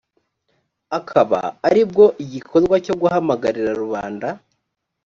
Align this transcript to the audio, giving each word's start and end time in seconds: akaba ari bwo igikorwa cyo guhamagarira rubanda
akaba 0.99 1.39
ari 1.67 1.81
bwo 1.89 2.05
igikorwa 2.23 2.75
cyo 2.85 2.95
guhamagarira 3.01 3.71
rubanda 3.81 4.27